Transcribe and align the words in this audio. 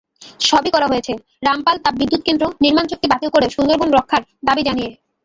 সবই 0.39 0.69
করা 0.75 0.87
হয়েছে, 0.87 1.13
রামপাল 1.43 1.75
তাপবিদ্যুৎকেন্দ্র 1.83 2.45
নির্মাণচুক্তি 2.63 3.07
বাতিল 3.11 3.29
করে 3.29 3.47
সুন্দরবন 3.49 3.89
রক্ষার 3.91 4.21
দাবি 4.47 4.61
জানিয়ে। 4.67 4.91